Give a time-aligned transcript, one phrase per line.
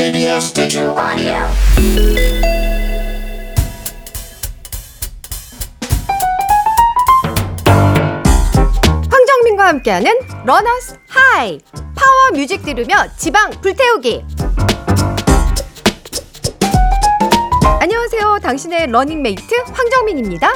[0.00, 1.34] KBS Digital Audio.
[9.10, 10.10] 황정민과 함께하는
[10.46, 11.60] Runner's High.
[11.94, 14.24] power music 들으며 지방 불태우기.
[17.82, 18.38] 안녕하세요.
[18.42, 20.54] 당신의 러닝메이트 황정민입니다.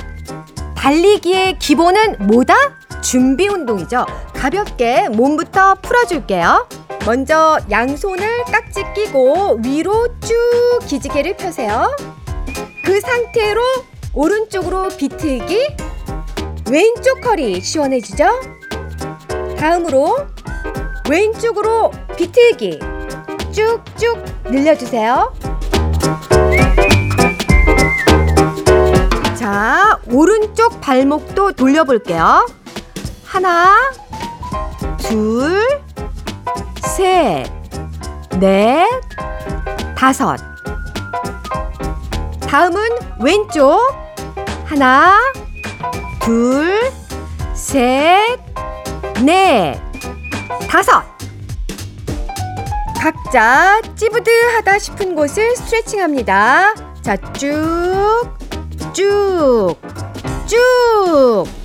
[0.75, 2.55] 달리기의 기본은 뭐다?
[3.03, 4.07] 준비 운동이죠.
[4.35, 6.67] 가볍게 몸부터 풀어줄게요
[7.05, 11.95] 먼저 양손을 깍지 끼고 위로 쭉 기지개를 펴세요
[12.85, 13.61] 그 상태로
[14.15, 15.77] 오른쪽으로 비틀기
[16.71, 18.27] 왼쪽 허리 시원해지죠?
[19.59, 20.17] 다음으로
[21.09, 22.81] 왼쪽으로 비틀기
[23.55, 25.33] 쭉쭉 늘려주세요.
[29.37, 32.47] 자, 오른쪽 발목도 돌려볼게요.
[33.25, 33.93] 하나,
[34.99, 35.69] 둘,
[36.97, 37.51] 셋,
[38.39, 38.89] 넷,
[39.97, 40.37] 다섯.
[42.49, 42.81] 다음은
[43.21, 43.81] 왼쪽.
[44.65, 45.19] 하나,
[46.23, 46.93] 둘,
[47.53, 48.39] 셋,
[49.25, 49.77] 넷,
[50.69, 51.03] 다섯.
[53.03, 56.75] 각자 찌부드하다 싶은 곳을 스트레칭합니다.
[57.03, 58.39] 자, 쭉,
[58.93, 59.77] 쭉,
[60.47, 61.64] 쭉.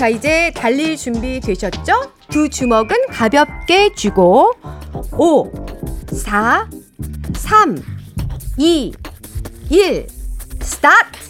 [0.00, 2.12] 자, 이제 달릴 준비 되셨죠?
[2.30, 4.54] 두 주먹은 가볍게 쥐고
[5.12, 5.52] 5,
[6.14, 6.70] 4,
[7.34, 7.76] 3,
[8.56, 8.94] 2,
[9.68, 10.06] 1,
[10.62, 11.20] 스타트!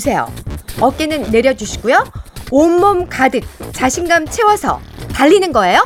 [0.00, 0.32] 주세요.
[0.80, 2.10] 어깨는 내려주시고요.
[2.50, 3.42] 온몸 가득
[3.74, 4.80] 자신감 채워서
[5.12, 5.82] 달리는 거예요.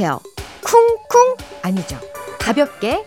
[0.00, 0.18] 세워주세요.
[0.62, 1.98] 쿵쿵 아니죠.
[2.38, 3.04] 가볍게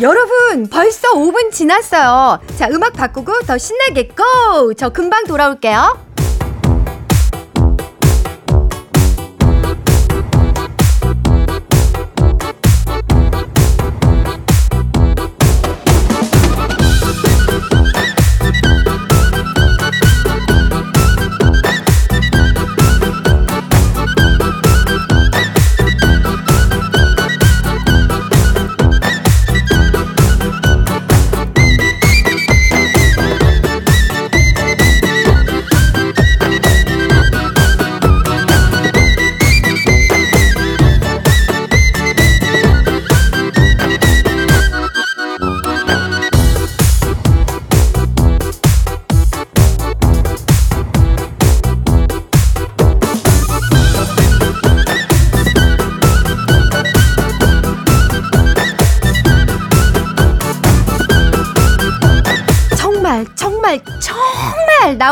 [0.00, 2.38] 여러분, 벌써 5분 지났어요.
[2.56, 4.72] 자, 음악 바꾸고 더 신나게 고!
[4.74, 6.07] 저 금방 돌아올게요.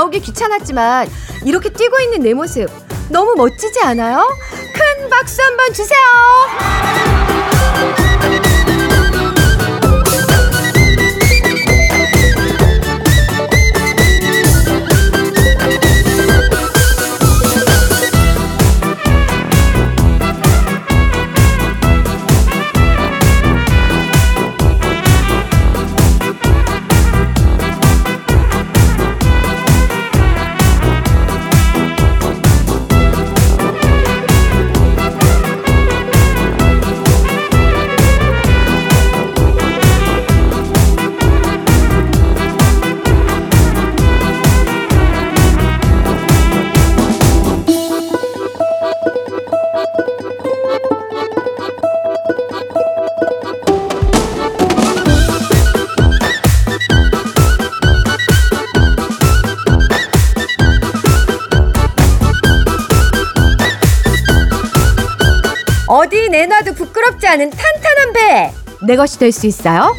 [0.06, 1.08] 나오기 귀찮았지만
[1.44, 2.68] 이렇게 뛰고 있는 내 모습
[3.08, 4.26] 너무 멋지지 않아요?
[4.72, 7.25] 큰 박수 한번 주세요.
[67.26, 68.52] 않은 탄탄한 배.
[68.86, 69.92] 내 것이 될 수 있어요?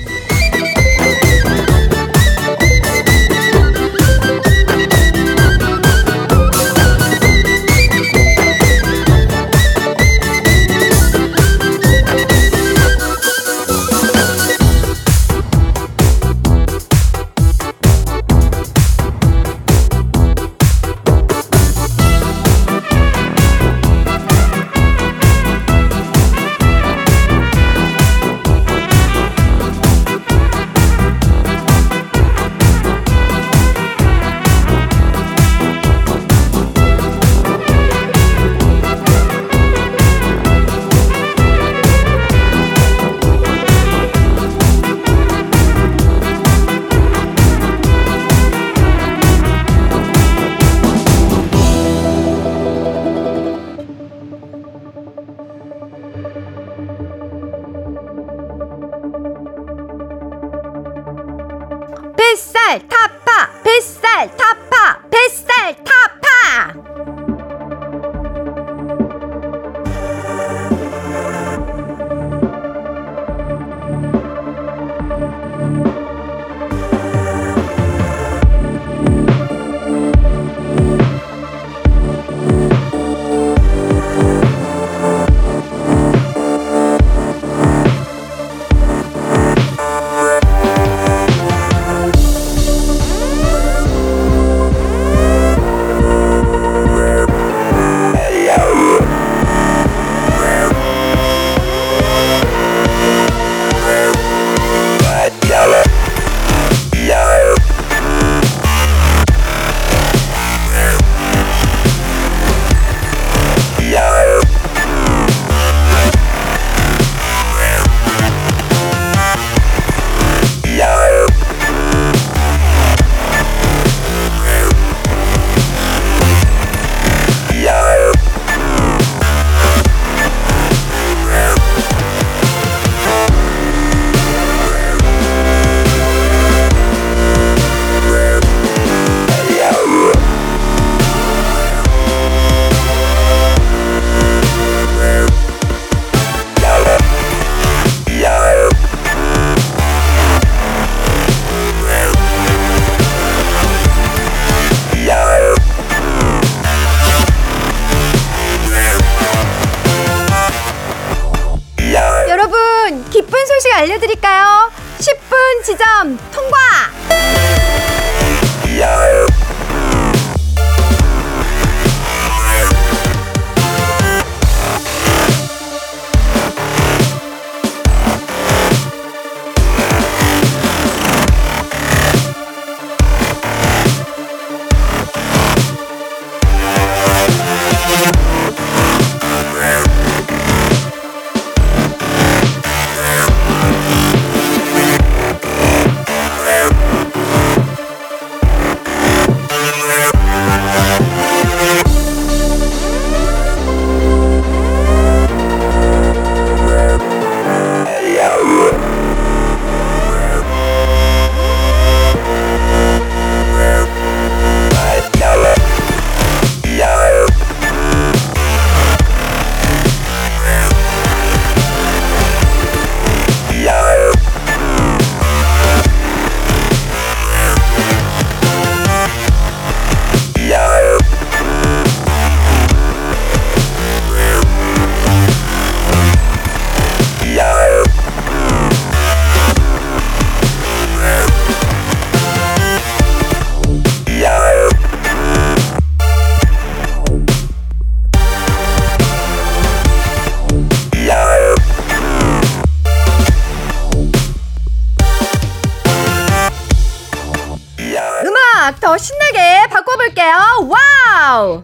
[260.17, 260.67] 드릴게요.
[260.67, 261.63] 와우!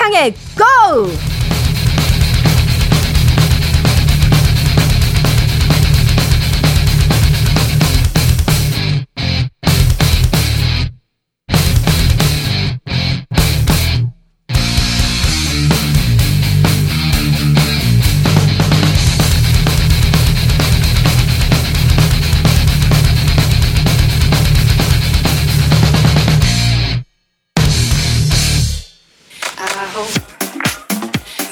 [0.00, 1.33] 향해 고!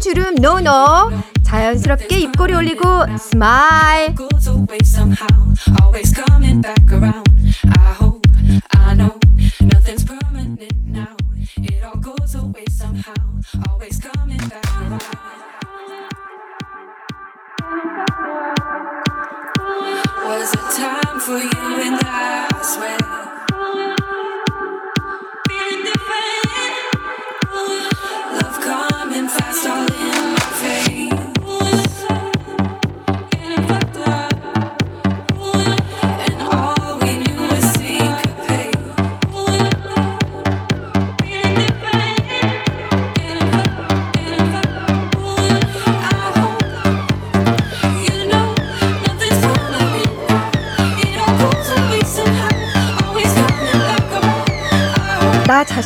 [0.00, 1.10] 주름 노노
[1.42, 2.84] 자연스럽게 입꼬리 올리고
[3.18, 4.14] 스마일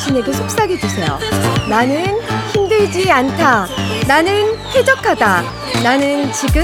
[0.03, 1.19] 자신에게 속삭여 주세요.
[1.69, 2.21] 나는
[2.53, 3.69] 힘들지 않다.
[4.09, 5.45] 나는 쾌적하다.
[5.85, 6.63] 나는 지금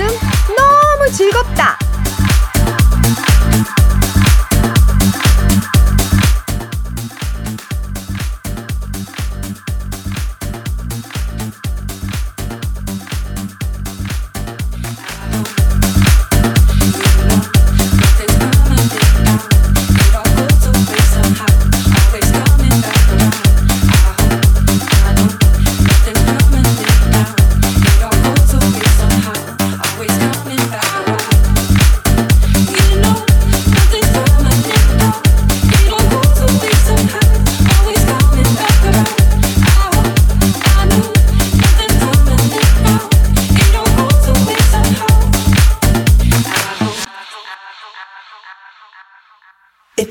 [0.57, 1.78] 너무 즐겁다.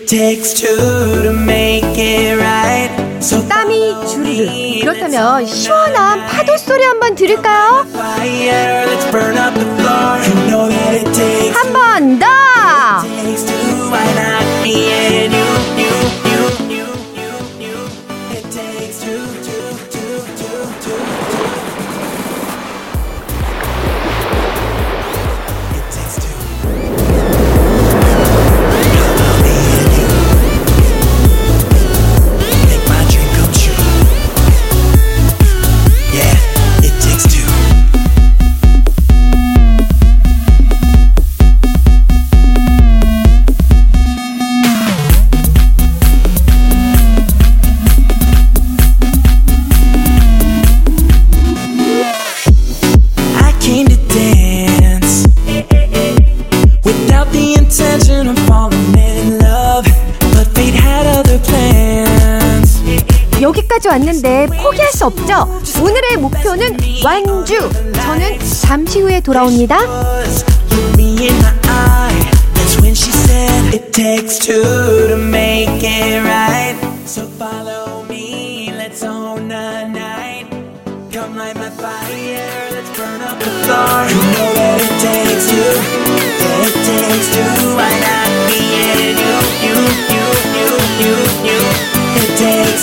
[0.07, 2.89] takes two to make it right.
[3.21, 4.79] So 땀이 주르르.
[4.81, 7.85] 그렇다면 시원한 파도 소리 한번 들을까요?
[7.91, 10.17] Fire, let's burn up the floor.
[10.23, 12.25] You know that it takes 한 번 더.
[13.03, 15.46] takes two, why not me and you?
[65.07, 65.61] 없죠?
[65.81, 67.69] 오늘의 목표는 완주!
[67.93, 69.77] 저는 잠시 후에 돌아옵니다.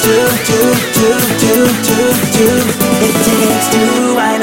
[0.04, 0.73] to do
[3.74, 4.33] do I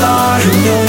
[0.00, 0.85] Lại đừng.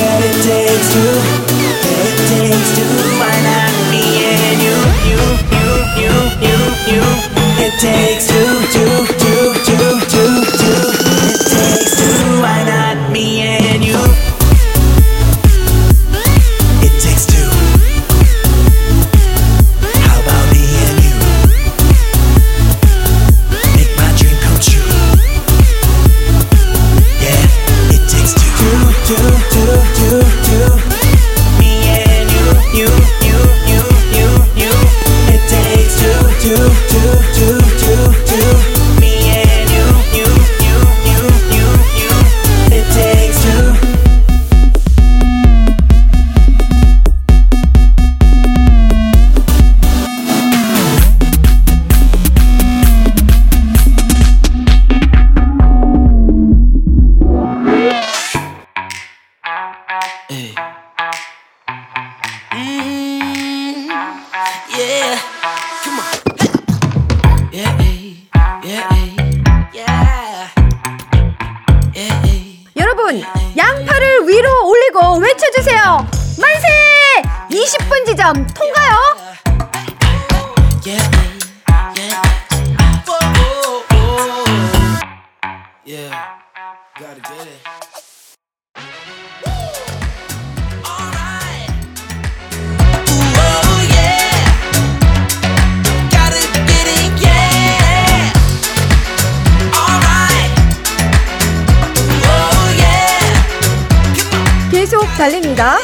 [105.17, 105.77] 달립니다.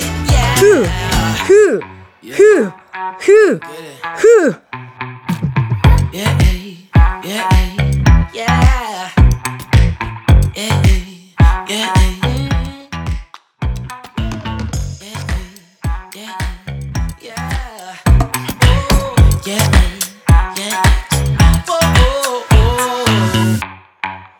[0.57, 0.85] 흐,
[1.47, 1.79] 흐,
[2.21, 2.71] 흐,
[3.19, 3.59] 흐,
[4.17, 4.63] 흐.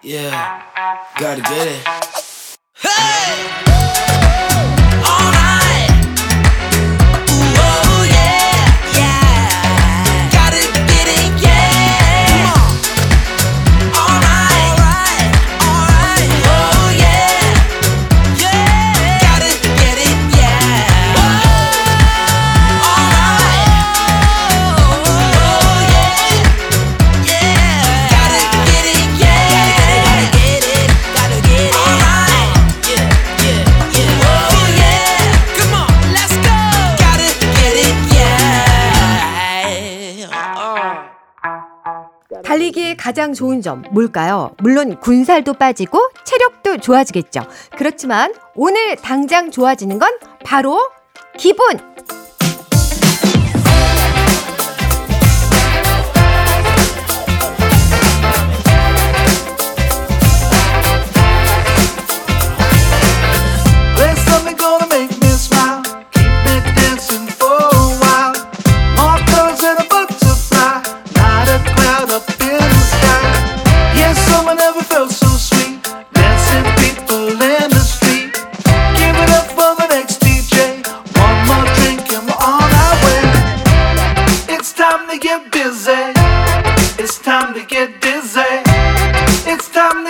[0.06, 0.62] Yeah,
[1.18, 1.88] gotta get it.
[2.76, 3.83] Hey!
[42.54, 44.52] 달리기에 가장 좋은 점 뭘까요?
[44.60, 47.42] 물론 군살도 빠지고 체력도 좋아지겠죠.
[47.76, 50.12] 그렇지만 오늘 당장 좋아지는 건
[50.46, 50.80] 바로
[51.36, 51.66] 기분!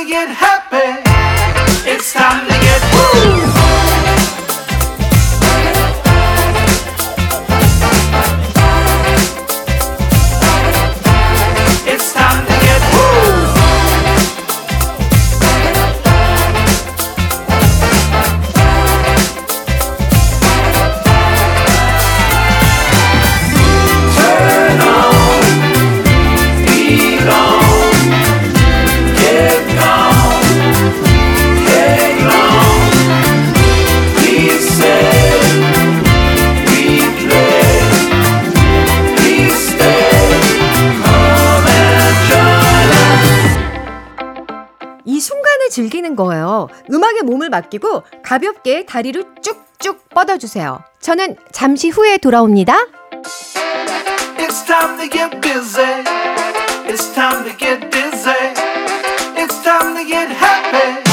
[0.06, 1.02] get happy.
[1.90, 3.33] It's time to get woo.
[46.94, 50.84] 음악에 몸을 맡기고 가볍게 다리를 쭉쭉 뻗어주세요.
[51.00, 52.78] 저는 잠시 후에 돌아옵니다.
[54.38, 56.04] It's time to get busy.
[56.88, 58.54] It's time to get dizzy.
[59.36, 61.13] It's time to get happy.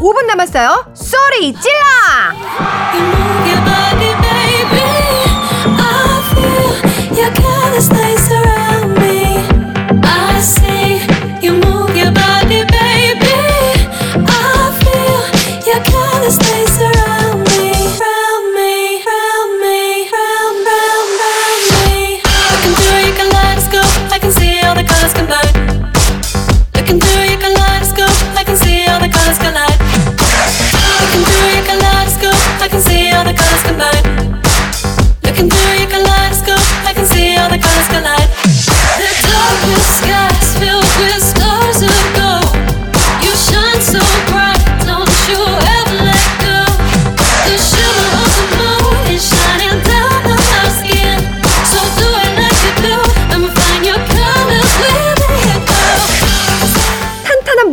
[0.00, 0.86] 5분 남았어요.
[0.94, 1.80] 소리 질러!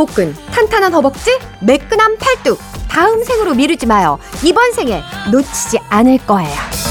[0.07, 2.59] 복근, 탄탄한 허벅지, 매끈한 팔뚝.
[2.87, 4.17] 다음 생으로 미루지 마요.
[4.43, 6.86] 이번 생에 놓치지 않을 거예요.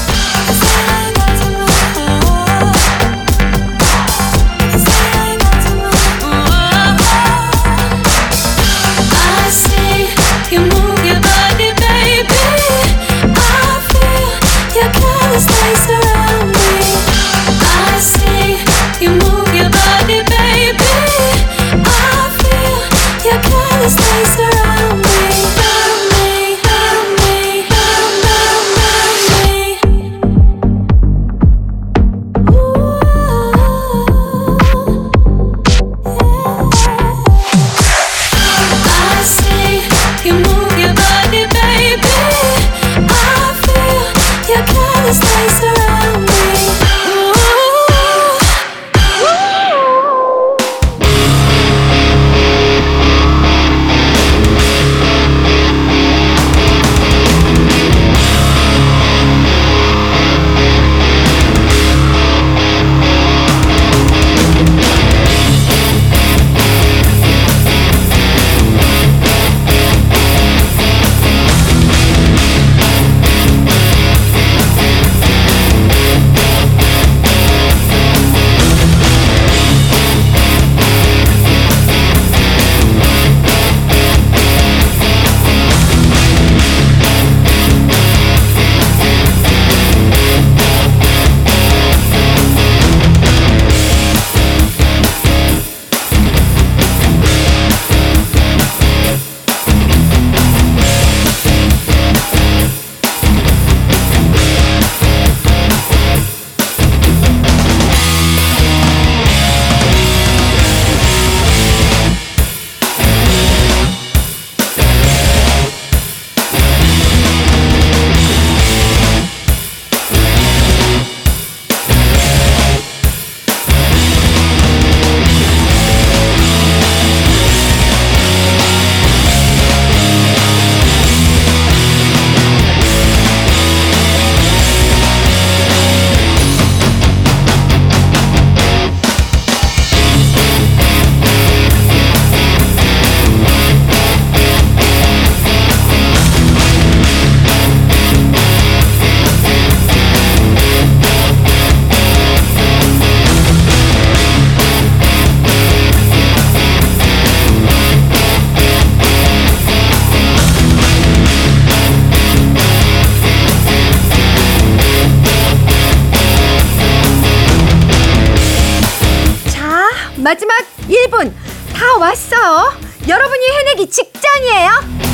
[170.27, 170.57] 마지막
[170.89, 171.31] 1분
[171.73, 172.73] 다 왔어요.
[173.07, 175.06] 여러분이 해내기 직전이에요.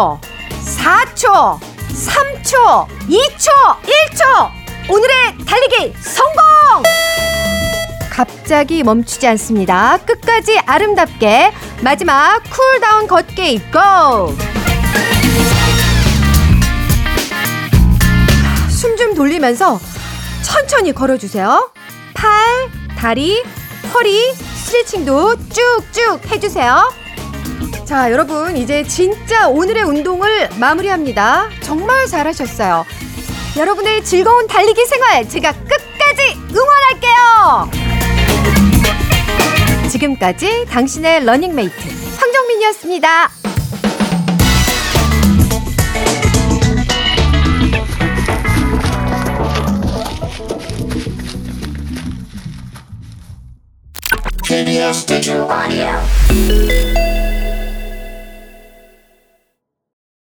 [0.00, 0.20] 오초
[0.80, 3.48] 4초, 3초, 2초,
[3.82, 4.50] 1초.
[4.88, 5.14] 오늘의
[5.46, 6.82] 달리기 성공!
[8.10, 9.98] 갑자기 멈추지 않습니다.
[9.98, 14.34] 끝까지 아름답게 마지막 cool down 걷기 go!
[18.70, 19.78] 숨 좀 돌리면서
[20.42, 21.70] 천천히 걸어주세요.
[22.14, 22.28] 팔,
[22.98, 23.42] 다리,
[23.94, 26.90] 허리 스트레칭도 쭉쭉 해주세요.
[27.90, 31.48] 자, 여러분, 이제 진짜 오늘의 운동을 마무리합니다.
[31.60, 32.86] 정말 잘하셨어요.
[33.56, 37.68] 여러분의 즐거운 달리기 생활 제가 끝까지 응원할게요.
[39.90, 41.74] 지금까지 당신의 러닝메이트
[42.16, 43.28] 황정민이었습니다.
[54.44, 57.19] TBS Digital Audio.